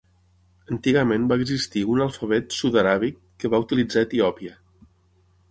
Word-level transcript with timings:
Antigament 0.75 1.27
va 1.31 1.37
existir 1.43 1.83
un 1.97 2.01
alfabet 2.07 2.57
sud-aràbic, 2.61 3.21
que 3.45 3.53
va 3.57 3.61
utilitzar 3.67 4.05
Etiòpia. 4.09 4.59